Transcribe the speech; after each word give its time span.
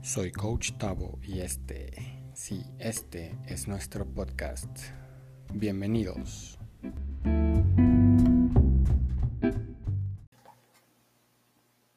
Soy 0.00 0.30
Coach 0.30 0.72
Tavo 0.78 1.18
y 1.22 1.40
este, 1.40 1.90
sí, 2.32 2.62
este 2.78 3.36
es 3.46 3.66
nuestro 3.66 4.06
podcast. 4.06 4.70
Bienvenidos. 5.52 6.56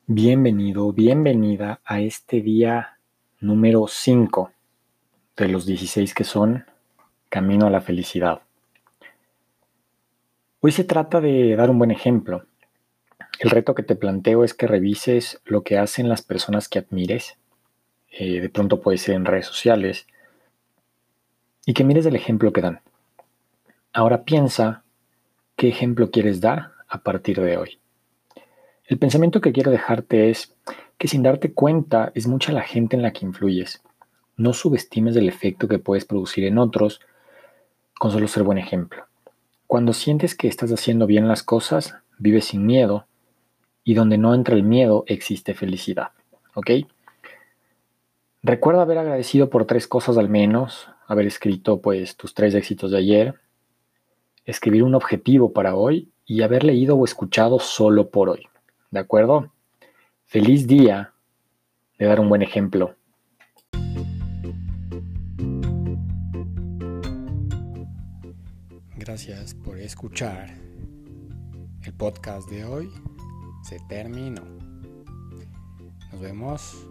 Bienvenido, 0.07 0.91
bienvenida 0.91 1.79
a 1.85 2.01
este 2.01 2.41
día 2.41 2.97
número 3.39 3.85
5 3.87 4.51
de 5.37 5.47
los 5.47 5.67
16 5.67 6.13
que 6.15 6.23
son 6.23 6.65
Camino 7.29 7.67
a 7.67 7.69
la 7.69 7.81
Felicidad. 7.81 8.41
Hoy 10.59 10.71
se 10.71 10.83
trata 10.83 11.21
de 11.21 11.55
dar 11.55 11.69
un 11.69 11.77
buen 11.77 11.91
ejemplo. 11.91 12.45
El 13.39 13.51
reto 13.51 13.75
que 13.75 13.83
te 13.83 13.95
planteo 13.95 14.43
es 14.43 14.55
que 14.55 14.67
revises 14.67 15.39
lo 15.45 15.63
que 15.63 15.77
hacen 15.77 16.09
las 16.09 16.23
personas 16.23 16.67
que 16.67 16.79
admires 16.79 17.37
eh, 18.11 18.41
de 18.41 18.49
pronto 18.49 18.81
puede 18.81 18.97
ser 18.97 19.15
en 19.15 19.25
redes 19.25 19.47
sociales, 19.47 20.05
y 21.65 21.73
que 21.73 21.83
mires 21.83 22.05
el 22.05 22.15
ejemplo 22.15 22.51
que 22.51 22.61
dan. 22.61 22.81
Ahora 23.93 24.23
piensa 24.23 24.83
qué 25.55 25.69
ejemplo 25.69 26.11
quieres 26.11 26.41
dar 26.41 26.71
a 26.87 27.01
partir 27.03 27.39
de 27.41 27.57
hoy. 27.57 27.79
El 28.85 28.97
pensamiento 28.97 29.41
que 29.41 29.53
quiero 29.53 29.71
dejarte 29.71 30.29
es 30.29 30.53
que 30.97 31.07
sin 31.07 31.23
darte 31.23 31.53
cuenta 31.53 32.11
es 32.13 32.27
mucha 32.27 32.51
la 32.51 32.61
gente 32.61 32.95
en 32.95 33.01
la 33.01 33.11
que 33.13 33.25
influyes. 33.25 33.81
No 34.35 34.53
subestimes 34.53 35.15
el 35.15 35.29
efecto 35.29 35.67
que 35.67 35.79
puedes 35.79 36.05
producir 36.05 36.45
en 36.45 36.57
otros 36.57 36.99
con 37.97 38.11
solo 38.11 38.27
ser 38.27 38.43
buen 38.43 38.57
ejemplo. 38.57 39.05
Cuando 39.67 39.93
sientes 39.93 40.35
que 40.35 40.47
estás 40.47 40.71
haciendo 40.71 41.05
bien 41.07 41.27
las 41.27 41.43
cosas, 41.43 41.95
vives 42.17 42.45
sin 42.45 42.65
miedo 42.65 43.05
y 43.83 43.93
donde 43.93 44.17
no 44.17 44.33
entra 44.35 44.55
el 44.55 44.63
miedo 44.63 45.05
existe 45.07 45.53
felicidad. 45.53 46.09
¿Ok? 46.55 46.71
Recuerda 48.43 48.81
haber 48.81 48.97
agradecido 48.97 49.51
por 49.51 49.65
tres 49.65 49.87
cosas 49.87 50.17
al 50.17 50.27
menos, 50.27 50.89
haber 51.05 51.27
escrito 51.27 51.79
pues 51.79 52.17
tus 52.17 52.33
tres 52.33 52.55
éxitos 52.55 52.89
de 52.89 52.97
ayer, 52.97 53.35
escribir 54.45 54.81
un 54.81 54.95
objetivo 54.95 55.53
para 55.53 55.75
hoy 55.75 56.11
y 56.25 56.41
haber 56.41 56.63
leído 56.63 56.95
o 56.95 57.05
escuchado 57.05 57.59
solo 57.59 58.09
por 58.09 58.29
hoy. 58.29 58.47
¿De 58.89 58.99
acuerdo? 58.99 59.53
Feliz 60.25 60.65
día 60.65 61.13
de 61.99 62.05
dar 62.07 62.19
un 62.19 62.29
buen 62.29 62.41
ejemplo. 62.41 62.95
Gracias 68.97 69.53
por 69.53 69.77
escuchar. 69.77 70.49
El 71.83 71.93
podcast 71.93 72.49
de 72.49 72.65
hoy 72.65 72.89
se 73.61 73.77
terminó. 73.87 74.41
Nos 76.11 76.19
vemos 76.19 76.87